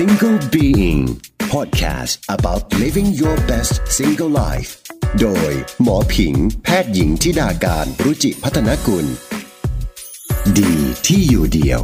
[0.00, 1.20] Single Being
[1.54, 4.70] Podcast about living your best single life
[5.20, 6.34] โดยหมอผิง
[6.64, 9.06] แพทย์หญิงทิดาการรุจิพัฒนกุล
[10.58, 10.74] ดี
[11.06, 11.80] ที่อยู่เดียว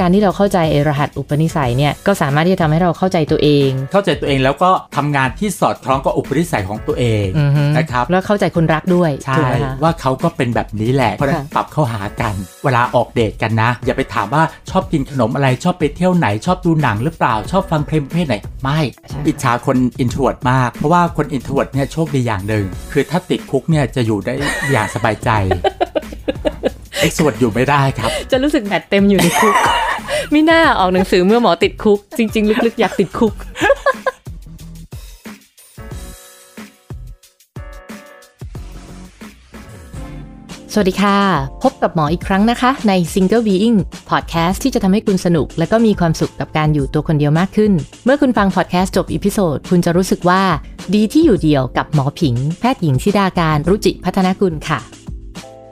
[0.00, 12.34] การที่เราเข้าใจไอ้รหัสอุปนิสัยเนี่ยก็สามารถที่จะทำให้เราเข้าใจตัวเอง เข้าใจตัวเองแล้วก็ทำงานที่สอดคล้องกับอุปนิสัยของตัวเองอือฮึนะครับแล้วเข้าใจคนรักด้วยใช่ถูกไหมคะว่าเขาก็เป็นแบบนี้แหละเพราะฉะนั้นค่ะปรับเข้าหากัน
[12.64, 18.80] เวลาออกเดทกันนะ อย่าไปถามว่าชอบกินขนมอะไรชอบไปเที่ยวไหนชอบดูหนังหรือเปล่าชอบฟังเพลงประเภทไหนไม่
[19.26, 24.34] อิจฉาคนอินทรวดมาก เพราะว่าคนอินทรวดเนี่ยโชคดีอย่างหนึ่งคือถ้าติดคุกเนี่ยจะอยู่ได้
[24.72, 25.30] อย่างสบายใจ
[27.00, 29.54] เอ็กซ์วดอยู่ไม่ได้ครับ จะรู้สึกแบตเต็มอยู่ในคุก
[30.32, 33.34] ไม่น่าออกหนังสือเมื่อหมอติดคุก จริง ๆ ลึกๆ อยากติดคุก
[40.72, 41.18] สวัสดีค่ะ
[41.62, 43.78] พบกับหมออีกครั้งนะคะ ใน Single Being
[44.10, 47.72] Podcast ที่จะทำให้คุณสนุก และก็มีความสุขกับการอยู่ตัวคนเดียวมากขึ้น
[48.04, 50.42] เมื่อคุณฟังพอดแคสต์จบ episode คุณจะรู้สึกว่า
[50.94, 54.99] ดีที่อยู่เดียวกับหมอผิง แพทย์หญิงชิดาการรุจิพัฒนกุลค่ะ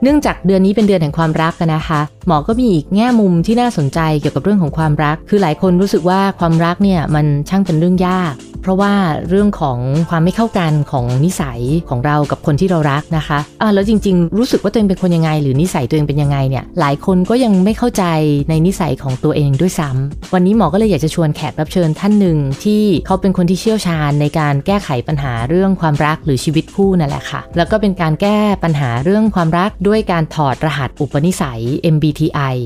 [0.03, 8.33] เนื่องจากเดือนนี้เป็นเดือนแห่งความรักกันนะคะ หมอก็มีอีกแง่มุมที่น่าสนใจเกี่ยวกับเรื่องของความรัก คือหลายคนรู้สึกว่าความรักเนี่ยมันช่างเป็นเรื่องยาก
[8.69, 8.93] เพราะว่า
[9.29, 18.03] เรื่องของความไม่เข้ากันของนิสัยของเรากับคนที่เรารักนะคะอ่าแล้วจริง ๆ รู้สึกว่าตัวเองเป็นคนยังไง หรือนิสัยตัวเองเป็นยังไงเนี่ยหลายคนก็ยังไม่เข้าใจ
[18.49, 32.57] ในนิสัยของตัวเองด้วยซ้ำวันนี้หมอก็เลยอยากจะชวนแขกรับเชิญท่านหนึ่งที่เขาเป็นคนที่เชี่ยวชาญในการแก้ไขปัญหาเรื่องความรักหรือชีวิตคู่นั่นแหละค่ะ แล้วก็เป็นการแก้ปัญหาเรื่องความรักด้วยการถอดรหัสอุปนิสัย MBTI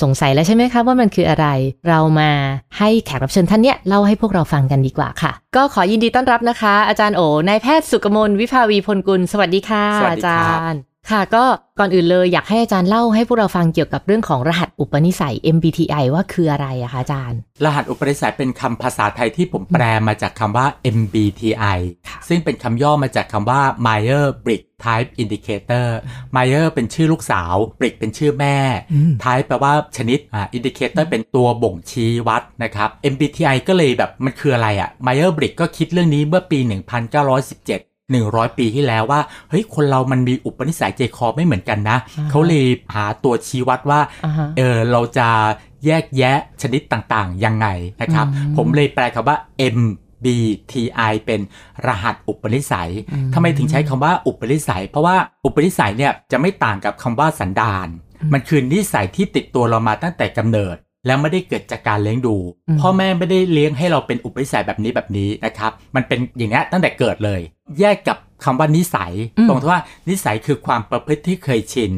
[0.00, 1.46] สงสัยแล้วใช่ไหมคะว่ามันคืออะไร
[1.88, 2.30] เรามา
[2.78, 11.44] ให้แขกรับเชิญท่านเนี้ยเล่าให้พวกเราฟังกันดีกว่าค่ะ ก็ขอยินดีต้อนรับนะคะ อาจารย์โอนายแพทย์สุกมลวิภาวีพลกุล สวัสดีค่ะสวัสดีอาครับจารย์ ค่ะก็
[11.78, 20.66] ก่อนอื่นเลยอยากให้อาจารย์เล่าให้พวกเราฟังเกี่ยวกับเรื่องของรหัสอุปนิสัย MBTI ว่าคืออะไรอะคะอาจารย์ รหัสอุปนิสัยเป็นคำภาษาไทยที่ผมแปลมาจากคำว่า
[20.98, 21.78] MBTI
[22.28, 25.86] ซึ่งเป็นคำย่อมาจากคำว่า Meyer Briggs Type Indicator
[26.36, 28.56] Meyer เป็นชื่อลูกสาว Briggs เป็นชื่อแม่
[29.24, 37.91] Type แปลว่าชนิดอ่า Indicator เป็นตัวบ่งชี้วัดนะครับ MBTI ก็เลยแบบมันคืออะไรอะ่ะ Meyer Briggs ก็คิดเรื่องนี้เมื่อปี 1917
[38.32, 45.28] 100 ปีที่แล้วว่าเฮ้ยคนเรามันมีอุปนิสัยใจคอไม่เหมือนกันนะอ่าฮะเขาเลยหาตัวชี้วัดว่าอ่าฮะเออเราจะ
[45.86, 47.66] แยกแยะชนิดต่างๆ ยังไง
[48.02, 49.36] นะครับอืมผมเลยแปลคำว่า
[49.76, 51.40] MBTI เป็น
[51.86, 57.88] รหัสอุปนิสัยอืมทำไมถึงใช้คำว่าอุปนิสัย เพราะว่าอุปนิสัยเนี่ยจะไม่ต่างกับคำว่าสันดาน
[58.20, 60.76] อืมมันคือนิสัยที่ติดตัวเรามาตั้งแต่กำเนิด
[61.06, 62.36] แล้วไม่ได้เกิดจากการเลี้ยงดู
[62.68, 67.40] อืมพ่อแม่ไม่ได้เลี้ยงให้เราเป็นอุปนิสัยแบบนี้แบบนี้นะครับ มันเป็นอย่างนี้ยตั้งแต่เกิดเลย
[67.80, 71.92] แยกกับคำว่านิสัยอืมตรงที่ว่านิสัยคือความประพฤติที่เคยชิน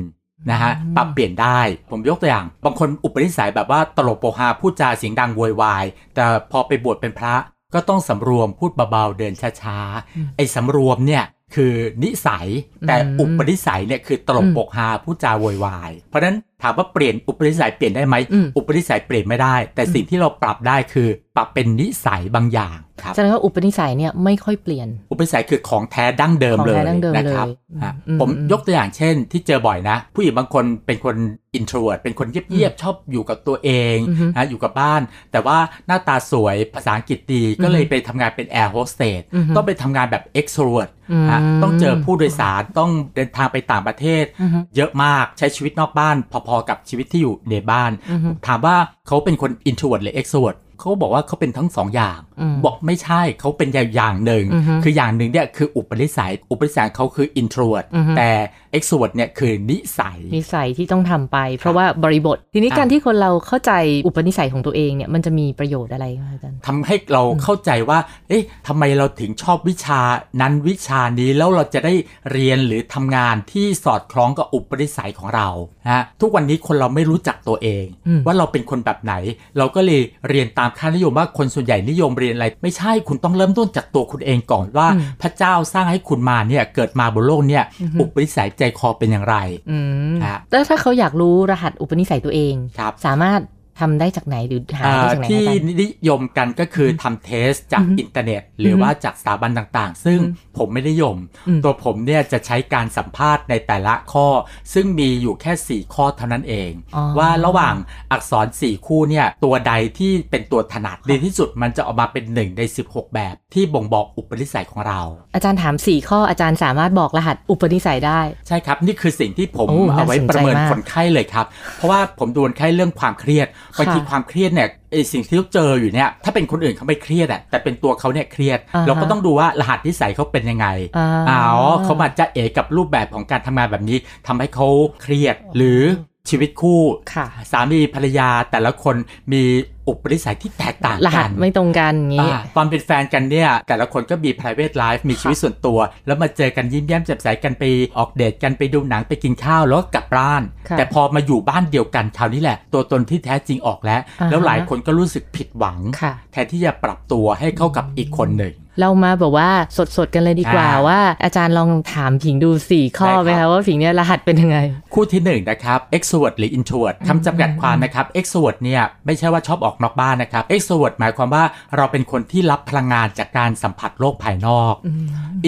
[0.51, 1.61] นะฮะอืมปรับเปลี่ยนได้
[1.91, 7.35] ผมยกตัวอย่าง บางคนอุปนิสัยแบบว่าตลกโปกฮาพูดจาเสียงดังโวยวาย แต่พอไปบวชเป็นพระ
[7.75, 12.47] ก็ต้องสำรวมพูดเบาๆเดินช้าๆไอ้สำรวมเนี่ยคือนิสัย
[12.87, 31.17] แต่อืมอุปนิสัยเนี่ยคือตลกโปกฮาพูดจาโวยวาย เพราะฉะนั้นถามว่าเปลี่ยนอุปนิสัยเปลี่ยนได้ไหมอืมอุปนิสัยเปลี่ยนไม่ได้ แต่สิ่งที่เราปรับได้คือปรับเป็นนิสัยบางอย่างครับแสดงว่าอุปนิสัยเนี่ยไม่ค่อยเปลี่ยน อุปนิสัยคือของแท้ดั้งเดิมของเลแท้ยดั้งเดิมนะครับเลยอะอืมผมอืมยกตัวอย่างเช่น ที่เจอบ่อยนะ ผู้หญิงบางคนเป็นคน
[31.59, 35.01] introvert เป็นคนเงียบๆชอบอยู่กับตัวเองอือฮึนะอยู่กับบ้าน
[35.33, 46.17] แต่ว่าหน้าตาสวยภาษาอังกฤษดีก็เลยไปทำงานเป็น air hostess อือฮึต้องไปทำงานแบบ extrovert อืมอะต้องเจอผู้โดยสารต้องเดินทางไปต่างประเทศอือฮึเยอะมากใช้ชีวิตนอกบ้าน
[46.49, 48.77] พอๆกับชีวิตที่อยู่ในบ้านอือฮึถามว่า
[49.07, 58.31] เขาเป็นคน introvert หรือ extrovert เขาบอกว่าเขาเป็นทั้งสองอย่างอืมบอกไม่ใช่เขาเป็นอย่างหนึ่งอือฮึคืออย่างหนึ่งเนี่ยคืออุปนิสัย อุปนิสัยเขาคือ introvert อือฮึแต่
[58.77, 63.73] extrovert เนี่ยคือนิสัย นิสัยที่ต้องทำไป เพราะว่าบริบท ทีนี้อะการที่คนเราเข้าใจ
[64.07, 70.01] อุปนิสัยของตัวเองเนี่ยมันจะมีประโยชน์อะไรคะอาจารย์ทำให้เราเข้าใจว่า เอ๊ะทำไมเราถึงชอบวิชา
[70.41, 71.95] นั้นวิชานี้แล้วเราจะได้
[72.33, 75.49] เรียนหรือทำงานที่สอดคล้องกับอุปนิสัยของเรา
[75.91, 79.15] ฮะทุกวันนี้คนเราไม่รู้จักตัวเองอืมว่าเราเป็นคนแบบไหน
[79.59, 84.89] เราก็เลยเรียนตามค่านิยมว่าคนส่วนใหญ่นิยมเรียนอะไร ไม่ใช่คุณต้องเริ่มต้นจากตัวคุณเองก่อนว่า
[85.23, 87.65] พระเจ้าสร้างให้คุณมาเนี่ยเกิดมาบนโลกเนี่ย
[88.01, 89.37] อุปนิสัยใจคอเป็นอย่างไร
[89.71, 89.79] อื
[90.13, 93.41] มฮะแล้วถ้าเขาอยากรู้รหัสอุปนิสัยตัวเองครับสามารถ
[93.81, 101.19] ทำได้จากไหนหรือหาอ่าได้จากไหนที่คะอาจารย์นิยมกันก็คือทำเทสจากอือฮึอินเทอร์เน็ต หรืออฮึว่าจากสถาบันต่างๆ ซึ่งอืมผมไม่ได้ยม
[101.49, 104.29] อืมตัวผมเนี่ยจะใช้การสัมภาษณ์ในแต่ละข้อ
[104.75, 107.75] ซึ่งมีอยู่แค่ 4 ข้อเท่านั้นเองอ๋อว่าระหว่าง
[108.13, 115.01] อักษร 4 คู่เนี่ยตัวใดที่เป็นตัวถนัดดีที่สุดมันจะออกมาเป็น 1 ใน 16 แบบ ที่บ่งบอกอุปนิสัยของเรา
[115.35, 123.47] อาจารย์ถามสี่ข้ออาจารย์สามารถบอกรหัสอุปนิสัยได้ ใช่ครับ นี่คือสิ่งที่ผมโอ้เอาไว้น่าสนใจประเมินมากคนไข้เลยครับ เพราะว่าผมดูคนไข้เรื่องความเครียด
[123.79, 130.67] บางทีความเครียดเนี่ยไอสิ่งที่เขาเจออยู่เนี่ยถ้าเป็นคนอื่นเขาไม่เครียดอะแต่เป็นตัวเขาเนี่ยเครียดอ่าฮะเราก็ต้องดูว่ารหัสนิสัยเขาเป็นยังไง
[130.99, 131.43] อ่าอ๋อ
[131.85, 134.69] เขามาจะเอะกับรูปแบบของการทำงานแบบนี้ทำให้เขา
[135.03, 135.83] เครียดหรือ
[136.31, 136.81] ชีวิตคู่
[137.15, 138.97] ค่ะสามีภรรยาแต่ละคน
[139.33, 139.43] มี
[139.89, 147.65] อุปนิสัยที่แตกต่างรหักัสนไม่ตรงกันอย่างนี้อ่าตอนเป็นแฟนกันเนี่ย แต่ละคนก็มี private life มีชีวิตส่วนตัว แล้วมาเจอกันยิ้มแย้มแจ่มใสกันไป
[147.99, 159.51] ออกเดทกันไปดูหนังไปกินข้าวแล้วก็กลับบ้านค่ะแต่พอมาอยู่บ้านเดียวกันคราวนี้แหละ ตัวตนที่แท้จริงออกแล้วอ่าฮะแล้วหลายคนก็รู้สึกผิดหวังค่ะแทนที่จะปรับตัวให้เข้ากับอีกคนหนึ่งเรามาแบบว่า
[159.97, 164.59] สดๆกันเลยดีกว่าอ่าว่า อาจารย์ลองถามผิงดู 4 ข้อได้ไหมครัคะบว่าผิงเนี่ยรหัสเป็นยังไง
[164.95, 171.45] คู่ที่หนึ่งนะครับ extrovert หรือ introvert คำจำกัดความนะครับ extrovert เนี่ยไม่ใช่ว่าชอบออกนอกบ้านนะครับ extrovert หมายความว่า
[171.77, 174.75] เราเป็นคนที่รับพลังงานจากการสัมผัสโลกภายนอก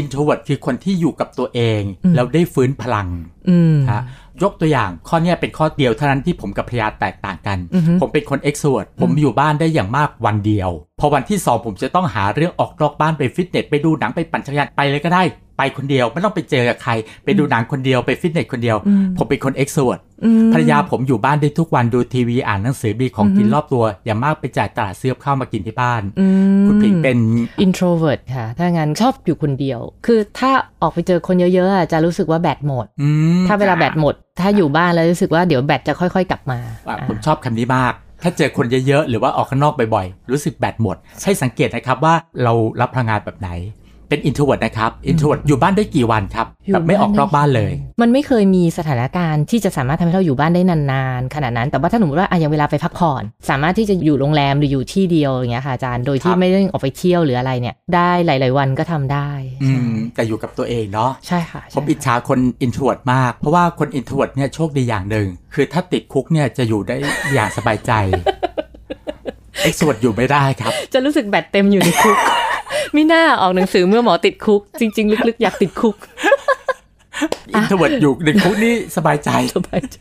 [0.01, 1.83] introvert คือคนที่อยู่กับตัวเอง
[2.15, 3.09] แล้วได้ฟื้นพลัง
[3.49, 4.03] อืมฮะ
[4.43, 10.71] ยกตัวอย่างข้อเนี้ยเป็นข้อเดียวเท่านั้นที่ผมกับภรรยาแตกต่างกันอือฮึผมเป็นคน extrovert ผมอยู่บ้านได้อย่างมากวันเดียว
[11.01, 15.23] พอวันที่สองผมจะต้องหาเรื่องออกนอกบ้านไปฟิตเนสไปดูหนังไปปั่นจักรยานไปเลยก็ได้
[15.57, 16.93] ไปคนเดียวไม่ต้องไปเจอกับใคร
[17.25, 18.77] ไปดูหนังคนเดียวไปฟิตเนสคนเดียว
[19.19, 26.27] ผมเป็นคน extrovert อืมภรรยาผมอยู่บ้านได้ทุกวันดูทีวีอ่านหนังสือมีของกินรอบตัว อย่างมากไปจ่ายตลาดซื้อกับข้าวมากินที่บ้านอื
[26.63, 27.19] มคุณผิงเป็น
[27.65, 30.51] introvert ค่ะ ถ้างั้นชอบอยู่คนเดียว คือถ้า
[30.83, 33.09] ออกไปเจอคนเยอะๆอะจะรู้สึกว่าแบตหมดอื
[33.41, 43.51] มถ้าเวลาแบตหมด ถ้าอยู่บ้านแล้วรู้สึกว่าเดี๋ยวแบตจะค่อยๆ กลับมาอะอ่าผมชอบคำนี้มากถ้าเจอคนเยอะๆ หรือว่าออกข้างนอกบ่อยๆ รู้สึกแบตหมด ให้สังเกตนะครับว่าเรารับพลังงานแบบไหน
[44.09, 59.31] เป็น introvert นะครับ introvert อยู่บ้านได้กี่วันครับอยู่แบบไม่ออกนอกบ้านเลย มันไม่เคยมีสถานการณ์ที่จะสามารถทำให้เราอยู่บ้านได้นานๆขนาดนั้น แต่ว่าถ้าสมมติว่าอะอย่างเวลาไปพักผ่อน สามารถที่จะอยู่โรงแรมหรืออยู่ที่เดียวอย่างเงี้ยค่ะอาจารย์โดยที่ครับไม่ได้ออกไปเที่ยวหรืออะไรเนี่ย ได้หลาย ๆ วันก็ทำได้
[59.65, 66.97] อืมแต่อยู่กับตัวเองเนาะใช่ค่ะผมอิจฉาคน introvert มาก เพราะว่าคน introvert เนี่ยโชคดีอย่างหนึ่งคือถ้าติดคุกเนี่ยจะอยู่ได้
[67.35, 67.93] อย่างสบายใจ
[69.67, 72.17] extrovert อยู่ไม่ได้ครับ จะรู้สึกแบตเต็มอยู่ในคุก
[72.95, 75.97] ไม่น่าออกหนังสือเมื่อหมอติดคุก จริง ๆ ลึกๆ อยากติดคุก
[77.59, 79.97] introvert อยู่ในคุกนี่สบายใจสบายใจ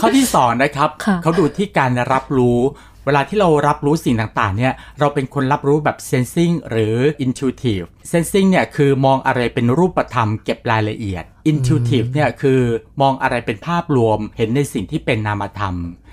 [0.00, 2.58] ข้อที่สองนะครับค่ะเขาดูที่การรับรู้
[3.06, 12.60] เวลาที่เรารับรู้สิ่งต่างๆ เนี่ย เราเป็นคนรับรู้แบบ sensing หรือ intuitive sensing เนี่ยคือมองอะไรเป็นรูปธรรมเก็บรายละเอียด intuitive เนี่ยคือ
[13.02, 16.07] มองอะไรเป็นภาพรวมเห็นในสิ่งที่เป็นนามธรรมอืม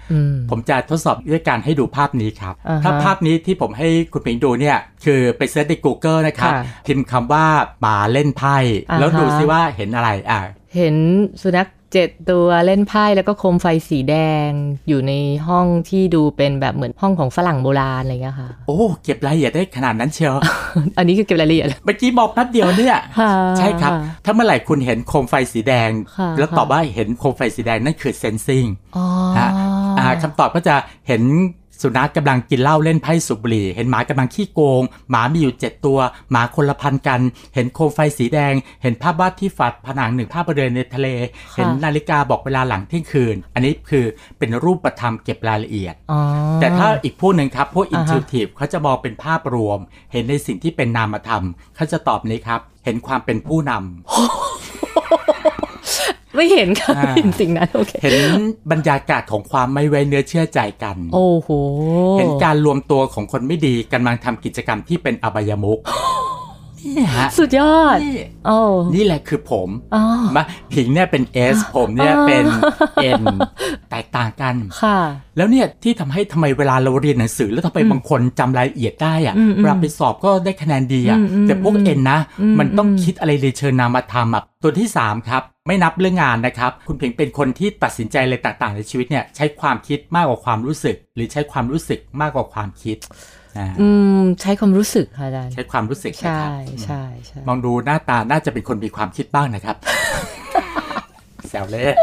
[0.49, 7.45] ผมจะทดสอบด้วยการให้ดูภาพนี้ครับอ่าฮะถ้าภาพนี้ที่ผมให้คุณผิงดูเนี่ย คือไปเซิร์ชใน Google นะครับค่ะพิมพ์คำว่า
[7.81, 8.57] หมาเล่นไพ่
[8.89, 10.39] อ่าฮะแล้วดูซิว่าเห็นอะไรอะ
[10.75, 10.95] เห็น
[11.43, 14.15] สุนัขเจ็ดตัวเล่นไพ่แล้วก็โคมไฟสีแด
[14.47, 14.49] ง
[14.87, 15.13] อยู่ใน
[15.47, 20.35] ห้องที่ดูเป็นแบบเหมือนห้องของฝรั่งโบราณอะไรเงี้ยค่ะ โอ้เก็บรายละเอียดได้ขนาดนั้นเชียว
[20.97, 23.91] อันนี้คือเก็บรายละเอียดเมื่อกี้บอกแป๊บเดียวเนี่ยค่ะใช่ครับ
[24.25, 28.67] ถ้าเมื่อไหร่คุณเห็นโคมไฟสีแดงค่ะแล้วตอบว่าเห็นโคมไฟสีแดงนั่นคือ sensing
[28.97, 29.05] อ๋อ
[30.05, 30.75] ฮะอ่าคำตอบก็จะ
[31.07, 31.23] เห็น
[31.81, 35.99] สุนัขกำลังกินเหล้าเล่นไพ่สูบบุหรี่เห็นหมากำลังขี้โกง หมามีอยู่ 7 ตัว
[36.31, 37.21] หมาคนละพันกัน
[37.55, 38.53] เห็นโคมไฟสีแดง
[38.83, 41.07] เห็นภาพวาดที่ฝาผนังหนึ่งภาพเรือนในทะเล
[41.55, 44.05] เห็นนาฬิกาบอกเวลาหลังเที่ยงคืน อันนี้คือ
[44.37, 46.19] เป็นรูปธรรมเก็บรายละเอียดอ๋อ
[46.59, 49.79] แต่ถ้าอีกพวกหนึ่งครับ พวกอ่าฮะ intuitive เขาจะมองเป็นภาพรวม
[50.11, 51.43] เห็นในสิ่งที่เป็นนามธรรม
[51.75, 54.54] เขาจะตอบนี้ครับ เห็นความเป็นผู้นำ
[56.35, 58.15] ไม่เห็นค่ะอ่าไม่เห็นสิ่งนั้นโอเคเห็น
[58.71, 61.49] บรรยากาศของความไม่ไว้เนื้อเชื่อใจกัน โอ้โห
[62.17, 66.24] เห็นการรวมตัวของคนไม่ดีกำลังทำกิจกรรมที่เป็นอบายมุกนี่ฮะ
[67.37, 68.57] สุดยอดนี่โอ้
[68.95, 70.03] นี่แหละคือผมอ๋อ
[70.35, 71.23] มาผิงเนี่ยเป็น
[71.55, 72.45] S ผมเนี่ยอ๋อเป็น
[73.21, 73.23] N
[73.89, 74.99] แตกต่างกันค่ะ
[75.37, 92.97] แล้วเนี่ยที่ทำให้ทำไมเวลาเราเรียนหนังสือ แล้วทำไมบางคนจำรายละเอียดได้อะอืมอืมเวลาไปสอบก็ได้คะแนนดีอะอืมอืมแต่พวก N นะอืมมันต้องอืมคิดอะไรในเชิงนามธรรมอะตัวที่ 3 ครับไม่นับเรื่องงานนะครับ คุณเพียงเป็นคนที่ตัดสินใจอะไรต่างๆ ในชีวิตเนี่ยใช้ความคิดมากกว่าความรู้สึก หรือใช้ความรู้สึกมากกว่าความคิด
[93.57, 93.87] อ่าอื
[94.19, 99.75] มใช้ความรู้สึกค่ะอาจารย์ใช้ความรู้สึกนะใช่ครับใช่ใช่มองดูหน้าตาน่าจะเป็นคนมีความคิดบ้างนะครับ
[101.49, 101.95] แซวเล่น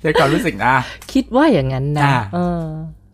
[0.00, 0.74] ใช้ความรู้สึกนะ
[1.12, 2.64] คิดว่าอย่างนั้นนะอ่าเออ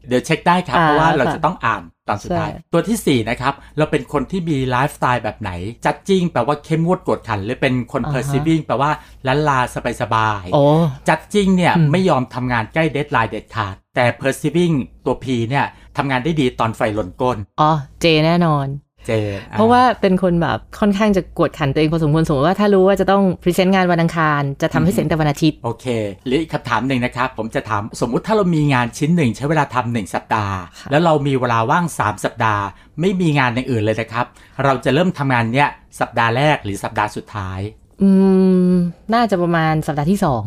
[0.08, 5.50] เดี๋ยวเช็คได้ครับอ่าเพราะว่าเราค่ะจะต้องอ่านตอนสุดท้ายใช่ตัวทีสี่ 4 นะครับ เราเป็นคนที่มีไลฟ์สไตล์แบบไหน
[5.86, 8.90] judging แปลว่าเข้มงวดกวดขัน หรือเป็นคน perceiving แปลว่า
[9.26, 9.58] ลันลา
[10.02, 14.74] สบายโอ้ๆ judging เนี่ยอืมไม่ยอมทำงานใกล้ deadline เด็ดขาด แต่ perceiving
[15.04, 15.66] ตัว P เนี่ย
[16.00, 18.68] ทำงานได้ดีตอนไฟลนก้น อ๋อ เจแน่นอน
[19.06, 25.86] เจนอ่เพราะว่าเป็นคนแบบค่อนข้างจะกดขันตัวเองพอสมควรสมมติว่าถ้ารู้ว่าจะต้องพรีเซนต์งานวันอังคาร จะทำให้เสร็จแต่วันอาทิตย์ โอเค
[26.26, 32.62] หรืออีกคำถามหนึ่งนะครับ ผมจะถามสมมุติถ้าเรามีงานชิ้นหนึ่งใช้เวลาทำหนึ่งสัปดาห์ค่ะแล้วเรามีเวลาว่าง 3 สัปดาห์
[33.00, 34.26] ไม่มีงานอย่างอื่นเลยนะครับ
[34.64, 35.68] เราจะเริ่มทำงานเนี้ย
[36.00, 37.60] สัปดาห์แรกหรือสัปดาห์สุดท้าย
[38.02, 38.10] อื
[38.70, 38.72] ม
[39.14, 40.44] น่าจะประมาณสัปดาห์ที่สอง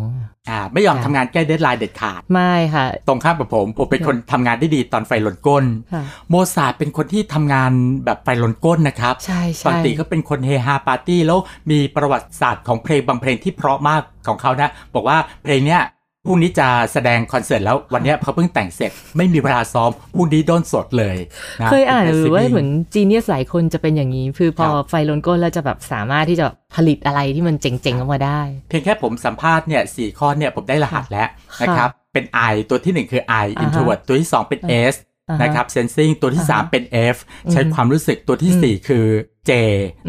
[0.50, 7.72] อ่า ไม่ยอมค่ะทำงานใกล้ deadline เด็ดขาด ไม่ค่ะ ตรงข้ามกับผม ผมเป็นคนทำงานได้ดีตอนไฟลนก้นค่ะโมซาร์ทเป็นคนที่ทำงาน
[8.05, 11.39] แบบไฟลนก้นนะครับ ใช่ใช่ปกติก็เป็นคนเฮฮาปาร์ตี้แล้ว
[11.72, 15.81] มีประวัติศาสตร์ของเพลงบางเพลงที่เพราะมากของเขานะ บอกว่าเพลงเนี้ย
[16.27, 21.18] พรุ่งนี้จะแสดงคอนเสิร์ตแล้ววันเนี้ยเขาเพิ่งแต่งเสร็จ ไม่มีเวลาซ้อมพรุ่งนี้โดนสดเลย
[21.62, 31.27] นะเคยอ่านหรือว่าป็เหมือน genius หลายคนจะเป็นอย่างนี้ คือพอครับไฟลนก้นแล้วจะแบบสามารถที่จะผลิตอะไรที่มันเจ๋งๆออกมาได้ เพียงแค่ผมสัมภาษณ์เนี่ยสี่ข้อเนี่ยผมได้รหัสแล้ว
[31.58, 35.12] ค่ะนะครับเป็น I ตัวที่หนึ่งคือ I อ่าฮะ introvert ตัวที่สองเป็น S อ่าฮะ
[35.42, 36.84] นะครับ sensing ตัวที่อ่าฮะ3เป็น
[37.15, 39.06] F อืมใช้ความรู้สึกตัวทีอืมสี่4 คือ
[39.50, 39.51] J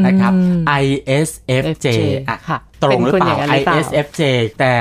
[0.07, 0.85] นะครับอืม I
[1.27, 1.31] S
[1.63, 1.89] F J FJ
[2.29, 4.23] อะค่ะตรงหรือเปเป็นคนอล่าย่างนั้นหรื I อเปล่า S F J
[4.59, 4.73] แต่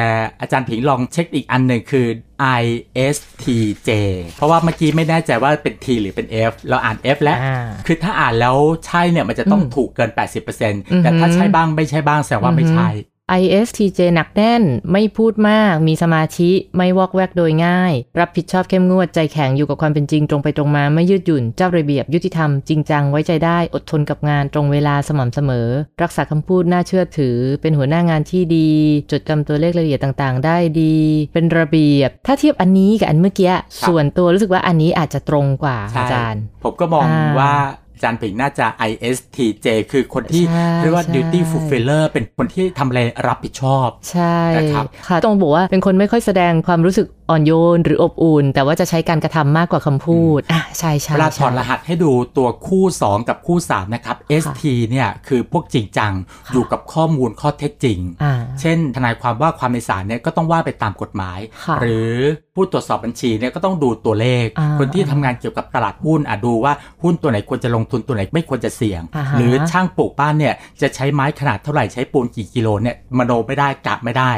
[0.41, 2.07] อาจารย์ผิงลองเช็คอีกอันหนึ่งคือ
[2.61, 2.63] I
[3.15, 3.45] S T
[3.87, 3.89] J
[4.37, 12.89] เพราะว่าเมื่อกี้ไม่แน่ใจว่าเป็น T หรือเป็น F เราอ่าน F แล้วอ่าคือถ้าอ่านแล้วใช่เนี่ยมันจะต้องอืมถูกเกินอือ80%แต่ถ้าหือใช่บ้างไม่ใช่บ้างแสดงว่าไม่ใช่
[13.41, 25.67] ISTJ หนักแน่น ไม่พูดมาก มีสมาธิ ไม่วอกแวกโดยง่าย รับผิดชอบเข้มงวด ใจแข็งอยู่กับความเป็นจริงตรงไปตรงมา ไม่ยืดหยุ่น เจ้าระเบียบ ยุติธรรม จริงจัง ไว้ใจได้ อดทนกับงาน ตรงเวลาสม่ำเสมอ
[26.01, 28.69] รักษาคำพูดน่าเชื่อถือ เป็นหัวหน้างานที่ดี
[29.11, 30.95] จดจำตัวเลขรายละเอียดต่างๆ ได้ดี
[31.33, 33.51] เป็นระเบียบ ถ้าเทียบอันนี้กับอันเมื่อกี้
[33.87, 54.63] ส่วนตัวรู้สึกว่าอันนี้อาจจะตรงกว่าใช่อาจารย์ ผมก็มองอ่าว่าอา จารย์ผิงน่าจะ ISTJ คือคนที่ใช่เรียกว่าใช่ duty fulfiller เป็นคนที่ทำอะไรรับผิดชอบ ใช่นะครับค่ะต้องบอกว่าเป็นคนไม่ค่อยแสดงความรู้สึกอ่อนโยนหรืออบอุ่น แต่ว่าจะใช้การกระทำมากกว่าคำพูดอะใช่ใช่เวลาถอดใช่รหัสให้ดูตัวคู่ 2 กับคู่ 3 นะครับ ST
[54.89, 56.11] เนี่ยคือพวกจริงจัง
[56.47, 62.13] ค่ะอยู่กับข้อมูลข้อเท็จจริงอ่าเช่นทนายความว่าความในศาลเนี่ยก็ต้องว่าไปตามกฎหมายค่ะหรือ
[62.55, 74.31] ผู้ตรวจสอบบัญชีเนี่ยก็ต้องดูตัวเลขอ่าคนที่ทำงานเกี่ยวกับตลาดหุ้นอะดูว่าหุ้นตัวไหนควรจะลงทุนตัวไหนไม่ควรจะเสี่ยงอ่าฮะหรือช่างปลูกบ้านเนี่ยจะใช้ไม้ขนาดเท่าไหร่ใช้ปูนกี่กิโลเนี่ยมโนไม่ได้กะไม่ได้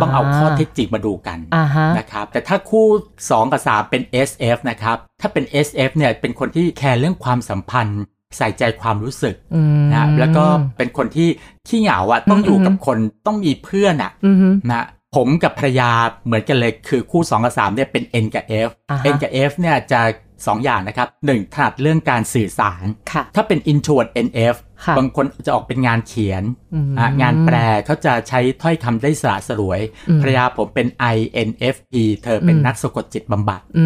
[0.00, 2.86] ต้องเอาข้อเท็จจริงมาดูกันอ่าฮะนะครับแต่ถ้าคู่
[3.18, 8.02] 2 กับ 3 เป็น SF นะครับถ้าเป็น SF เนี่ยเป็นคนที่แคร์เรื่องความสัมพันธ์
[8.38, 10.44] ใส่ใจความรู้สึกอืมนะแล้วก็
[10.76, 11.28] เป็นคนที่
[11.68, 14.84] ขี้เหงาอะต้องอยู่กับคนต้องมีเพื่อนอะอือฮึนะ
[15.16, 15.90] ผมกับภรรยา
[16.24, 20.00] เหมือนกันเลยคือคู่ 2 กับ 3เนี่ยเป็น N กับ F อ่าฮะ N กับ F เนี่ยจะ
[20.46, 26.42] สองอย่างนะครับหนึ่งถนัดเรื่องการสื่อสารค่ะถ้าเป็น introvert NF ค่ะบางคนจะออกเป็นงานเขียน
[26.74, 30.86] อืมอะงานแปลเขาจะใช้ถ้อยคำได้สละสลวยอืมภรรยาผมเป็น
[31.16, 31.92] INFP
[32.24, 33.84] เธอเป็นอืมนักสะกดจิตบำบัดอื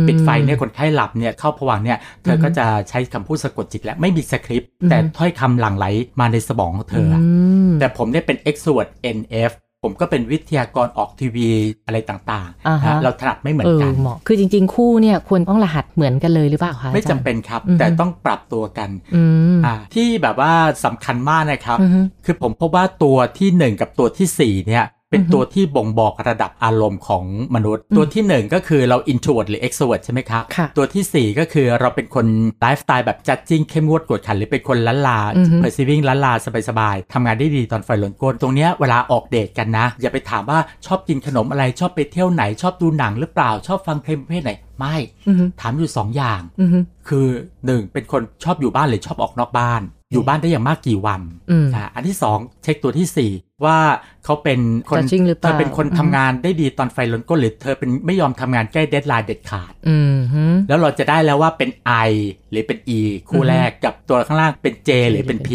[0.00, 5.86] มปิดไฟเนี่ยคนไข้หลับเนี่ยเข้าผวังค์เนี่ย เธอก็จะใช้คำพูดสะกดจิตและไม่มีสคริปต์อืมแต่ถ้อยคำหลั่งไหล
[6.20, 7.20] มาในสมองของเธออะ
[7.68, 9.52] มแต่ผมเนี่ยเป็น extrovert NF
[9.84, 11.48] ผมก็เป็นวิทยากรออกทีวี
[11.86, 19.22] อะไรต่างอ่าๆฮะนะเราถนัดไม่เหมือเอนอกันเหมาะคือจริง ๆ คู่เนี่ยควรต้องรหัสเหมือนกันเลยหรือเปล่าคะไม่อาจำจารย์เป็นครับอือฮึแต่ต้องปรับตัวกันอื
[19.56, 20.52] มอ่าที่แบบว่า
[20.84, 32.26] สำคัญมากนะครับอือฮึคือผมพบว่าตัวที่ 1 กับตัวทีสี่4 เนี่ย เป็นอือฮึตัวที่บ่งบอกระดับอารมณ์ของมนุษย์อืมตัวทีหนึ่1 ก็คือเรา introvert หรือ extrovert ใช่ไหมครับค่ะตัวทีสี่ 4 ก็คือเราเป็นคน
[32.60, 36.32] ไลฟ์สไตล์แบบ judging เข้มงวดกวดขัน หรือเป็นคนล้านลาอือฮึ perceiving ล้านลา
[36.68, 44.96] สบายๆทำงานได้ดีตอนไฟลนก้นตรงเนี้ยเวลาออกเดทกันนะ อย่าไปถามว่าชอบกินขนมอะไรชอบไปเที่ยวไหนชอบดูหนังหรือเปล่าชอบฟังเพลงประเภทไหนไม่
[45.28, 46.78] อือฮึถามอยู่สองอย่างอือฮึ
[47.08, 47.26] คือ
[47.66, 49.82] หนึ่งเป็นคนชอบอยู่บ้านหรือชอบออกนอกบ้าน
[50.14, 53.32] อยู่บ้านได้อย่างมากกี่วันอืมอ่าอันที่สองเช็คตัวที่สี่
[53.64, 53.78] ว่า
[54.24, 61.70] เขาเป็นคน Judging หรือเปล่าเธอเป็นคนทำงานได้ดีตอนไฟลนก้นหรือเธอเป็นไม่ยอมทำงานใกล้ deadline เด็ดขาดอืมฮึแล้วเราจะได้แล้วว่าเป็น
[62.08, 62.12] I
[62.50, 65.50] หรือเป็น E คู่อือฮึแรกกับตัวข้างล่างเป็น J หรือเป็น P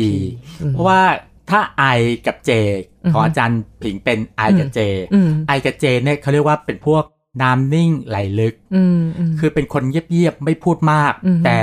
[0.62, 1.02] อืมเพราะว่า
[1.50, 1.60] ถ้า
[1.98, 2.52] I กับ J
[3.06, 4.80] อือฮึของอาจารย์ผิงเป็น I กับ J
[5.14, 7.04] อืม I กับ J เนี่ยเขาเรียกว่าเป็นพวก
[7.42, 11.58] น้ำนิ่งไหลลึกอืมอืมคือเป็นคนเงียบๆ ไม่พูดมากอือฮึแต่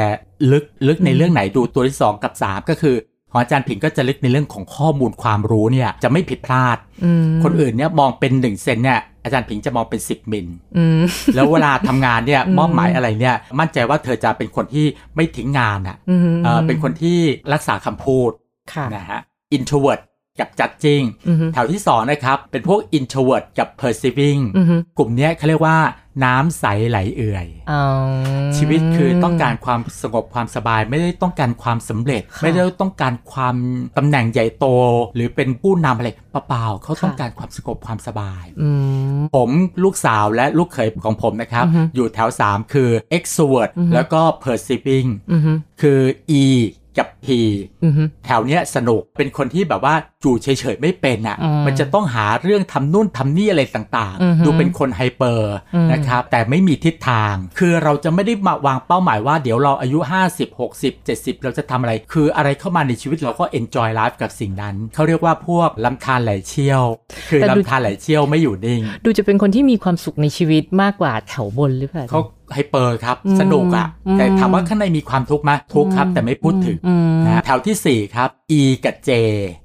[0.53, 2.97] ลึกลึกในอืมเรื่องไหนดูตัวที่2กับ3ก็คือ
[3.31, 10.47] ของอาจารย์ผิงก็จะลึกในเรื่องของข้อมูลความรู้เนี่ยจะไม่ผิดพลาดอืมคนอื่นเนี่ยมองเป็น1เซนเนี่ยอาจารย์ผิงจะมองเป็น10มิล
[10.77, 11.01] อืม
[11.35, 17.19] แล้วเวลาทำงานเนี่ยอืมมอบหมายอะไรเนี่ย มั่นใจว่าเธอจะเป็นคนที่ไม่ทิ้งงานอะอืมเออเป็นคนที่
[17.53, 18.31] รักษาคำพูด
[18.73, 19.21] ค่ะนะฮะ
[19.57, 20.01] introvert
[20.41, 24.67] กับ judging อืมแถวที่2นะครับ เป็นพวก introvert กับ perceiving อืม
[24.99, 25.79] กลุ่มเนี้ยเขาเรียกว่า
[26.25, 27.83] น้ำใสไหลเอื่อยอ๋อ
[28.57, 33.57] ชีวิตคือต้องการความสงบความสบาย ไม่ได้ต้องการความสำเร็จค่ะไม่ได้ต้องการความ
[33.99, 34.67] ตำแหน่งใหญ่โต
[35.15, 38.69] หรือเป็นผู้นำอะไรเปล่าๆเขาต้องค่ะการความสงบความสบายอื
[39.17, 39.51] มผม
[39.85, 45.41] ลูกสาวและลูกเขยของผมนะครับอือฮึอยู่แถว 3 คือ extrovert อือฮึแล้วก็ perceiving อืม
[45.81, 46.01] คือ
[46.43, 46.45] E
[46.99, 47.27] กับ P
[47.85, 59.99] อือฮึแถวเนี้ยสนุกเป็นคนที่แบบว่าจู่เฉยๆไม่เป็นอะอืมมันจะต้องหาเรื่องทำนู่นทำนี่อะไรต่างอือฮึๆดูเป็นคนไฮเปอร์อืมนะครับ แต่ไม่มีทิศทาง คือเราจะไม่ได้มาวางเป้าหมายว่าเดี๋ยวเราอายุ
[60.33, 66.83] 50 60 70 เราจะทำอะไร คืออะไรเข้ามาในชีวิตเราก็ enjoy life กับสิ่งนั้น เขาเรียกว่าพวกลำคาญไหลเชี่ยว
[67.29, 72.21] คือแต่ดูลำคาญไหลเชี่ยวไม่อยู่นิ่ง ดูจะเป็นคนที่มีความสุขในชีวิตมากกว่าแถวบนหรือเปล่าเขา
[72.55, 79.11] ไฮเปอร์ครับอืมสนุกอะ่ะอืมแต่ถามว่าข้างในมีความทุกข์ไหมทุกข์ครับ แต่ไม่พูดถึงอืมนะแถวทีสี่ 4 ครับ E กับ J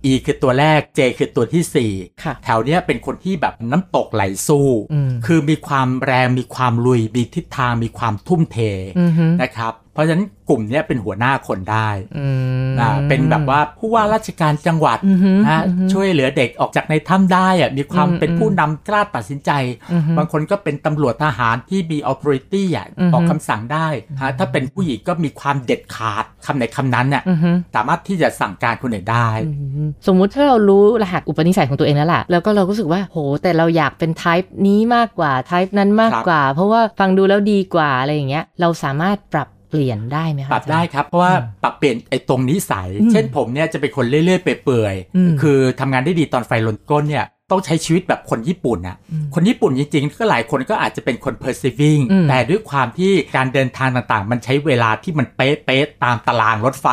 [0.09, 8.57] E คือตัวแรก J คือตัวที่4ค่ะแถวเนี้ยเป็นคนที่แบบน้ำตกไหลสู้อืมคือมีความแรงมีความลุยมีทิศทางมีความทุ่มเท
[8.99, 12.27] อือฮึนะครับเพราะฉะนั้นกลุ่มเนี้ยเป็นหัวหน้าคนได้อื
[12.69, 19.51] มอ่าเป็นแบบว่าผู้ว่าราชการจังหวัดอือฮึนะอือฮึช่วยเหลือเด็กออกจากในถ้ำได้อะมีความอืมเป็นผู้นำกล้าตัดสินใจ
[19.93, 23.87] อือฮึบางคนก็เป็นตำรวจทหารที่มี authority อะอือฮึออกคำสั่งได้
[24.21, 29.51] ฮะถ้าเป็นผู้หญิงก็มีความเด็ดขาดคำไหนคำนั้นน่ะอือฮึสามารถที่จะสั่งการคนอื่นได้อื
[29.85, 56.87] มสมมุติถ้าเรารู้รหัสอุปนิสัยของตัวเองแล้วล่ะ แล้วก็เรารู้สึกว่าโห แต่เราอยากเป็น type นี้มากกว่า type นั้นมากครับกว่า เพราะว่าฟังดูแล้วดีกว่าอะไรอย่างเงี้ยเราสามารถปรับ เปลี่ยนได้ไหมคะปรับได้ครับ เพราะว่าปรับเปลี่ยนไอ้ตรงนิสัยอืมเช่นผมเนี่ยจะเป็นคนเรื่อยๆเปื่อยอืมๆคือทำงานได้ดีตอนไฟลนก้นเนี่ยต้องใช้ชีวิตแบบคนญี่ปุ่นน่ะอืมคนญี่ปุ่นจริงๆ ก็หลายคนก็อาจจะเป็นคน persevering อืมแต่ด้วยความที่การเดินทางต่างๆ มันใช้เวลาที่มันเป๊ะๆตามตารางรถไฟ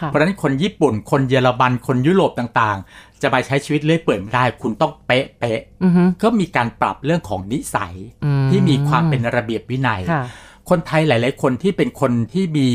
[0.00, 5.24] ค่ะเพราะฉะนั้นคนญี่ปุ่น คนเยอรมัน คนยุโรปต่างๆ จะมาใช้ชีวิตเรื่อยเปื่อยไม่ได้ คุณต้องเป๊ะ
[5.82, 10.02] อือฮึๆก็มีการปรับเรื่องของนิสัยอืมที่มีความเป็นระเบียบวินัย
[10.62, 12.68] ค่ะคนไทยหลาย ๆ คนที่เป็นคนที่มี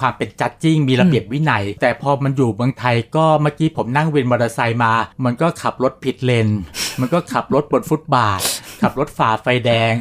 [0.00, 4.92] ความเป็นจัดจิ้งมีระเบียบวินัย แต่พอมันอยู่เมืองไทยก็เมื่อกี้ผมนั่งวินมอเตอร์ไซค์มา
[5.24, 6.48] มันก็ขับรถผิดเลน
[7.00, 8.42] มันก็ขับรถบนฟุตบาท
[8.82, 9.94] ขับรถฝ่าไฟแดง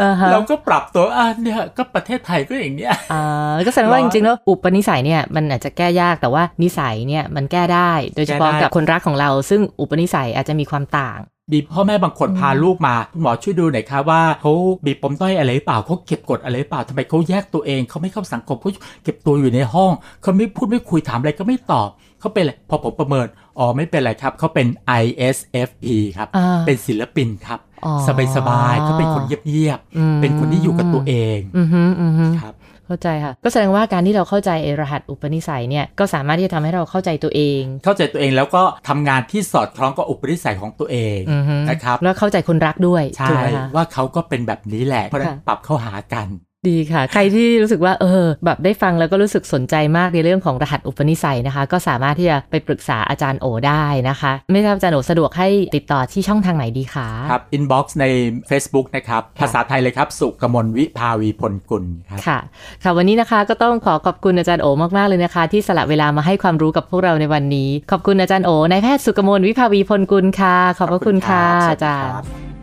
[0.00, 11.18] อ่าฮะเราก็ปรับตัวอะเนี่ยก็ประเทศไทยก็อย่างเนี้ยอ่าก็แสดงว่าร้จอยริงๆแล้วอุปนิสัยเนี่ยมันอาจจะแก้ยากแต่ว่านิสัยเนี่ยมันแก้ได้ โดยเฉพาะแก้ได้กับคนรักของเรา ซึ่งอุปนิสัยอาจจะมีความต่าง
[11.52, 14.52] มีพ่อแม่บางคนพาลูกมาคุณหมอช่วยดูหน่อยครับว่าเขา
[14.86, 18.70] มีปมด้อยอะไรหรือเปล่าเขาเก็บกดอะไรหรือเปล่าทำไมเขาแยกตัวเองเขาไม่เข้าสังคมเขา
[19.04, 21.88] เก็บตัวอยู่ในห้องเขาไม่พูดไม่คุยถามอะไรก็ไม่ตอบ
[22.20, 23.26] เขาเป็นอะไรพอผมประเมิน
[23.58, 24.66] อ๋อไม่เป็นไรครับเขาเป็น
[25.02, 25.84] ISFP
[26.16, 32.54] ครับอ่าเป็นศิลปินครับอ๋อสบายสบายๆเขาเป็นคนเงียบอืมๆเป็นคนที่อยู่กับตัวเองอือฮึอือฮึครับ
[32.86, 46.28] เข้าใจค่ะ ก็แสดงว่าการที่เราเข้าใจไอ้รหัสอุปนิสัยเนี่ยก็สามารถที่จะทำให้เราเข้าใจตัวเอง เข้าใจตัวเองแล้วก็ทำงานที่สอดคล้องกับอุปนิสัยของตัวเองอือฮึนะครับแล้วเข้าใจคนรักด้วยใช่ถูกไหมคะว่าเขาก็เป็นแบบนี้แหละเพราะฉะนั้นค่ะปรับเข้าหากัน
[46.70, 58.04] ดีค่ะ ใครที่รู้สึกว่าเออ แบบได้ฟังแล้วก็รู้สึกสนใจมากในเรื่องของรหัสอุปนิสัยนะคะ ก็สามารถที่จะไปปรึกษาอาจารย์โอได้นะคะ ไม่ทราบอาจารย์โอสะดวกให้ติดต่อที่ช่องทางไหนดีคะครับ inbox ใน
[58.50, 62.38] Facebook นะครับ ภาษาไทยเลยครับ สุกมลวิภาวีพลกุลครับค่ะ
[62.82, 72.53] ค่ะวันนี้นะคะก็ต้องขอขอบคุณอาจารย์โอมากๆเลยนะคะ ที่สละเวลามาให้ความรู้กับพวกเราในวันนี้ ขอบคุณอาจารย์โอนายแพทย์สุกมลวิภาวีพลกุลค่ะขอบพระคุณค่ะขอบคุณครับอาจารย์สวัสดีครับ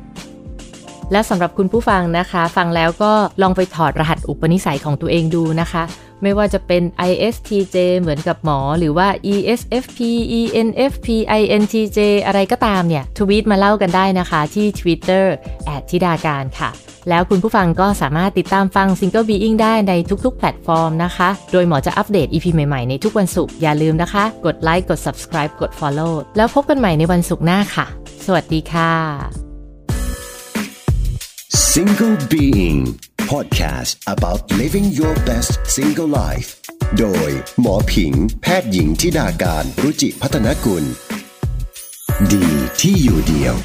[1.12, 5.84] และสำหรับคุณผู้ฟังนะคะ ฟังแล้วก็ลองไปถอดรหัสอุปนิสัยของตัวเองดูนะคะ
[6.24, 10.00] ไม่ว่าจะเป็น ISTJ เหมือนกับหมอ หรือว่า ESFP
[10.40, 11.08] ENFP
[11.40, 15.26] INTJ อะไรก็ตามเนี่ยทวีตมาเล่ากันได้นะคะ ที่ Twitter
[15.66, 16.70] แอดธิดาการค่ะ
[17.10, 19.94] แล้วคุณผู้ฟังก็สามารถติดตามฟัง Single Being ได้ใน
[20.26, 27.86] ทุกๆ แพลตฟอร์มนะคะ โดยหมอจะอัปเดต EP ใหม่ๆ ในทุกวันศุกร์อย่าลืมนะคะ กดไลค์กด subscribe กด follow แล้วพบกันใหม่ในวันศุกร์หน้าค่ะ
[28.26, 29.51] สวัสดีค่ะ
[31.76, 33.00] Single Being
[33.32, 36.50] Podcast about living your best single life
[37.00, 37.30] โดย
[37.62, 40.84] หมอผิง แพทย์หญิงทิดาการรุจิพัฒนกุล
[42.32, 42.48] ดี
[42.82, 43.56] ที่อยู่เดียว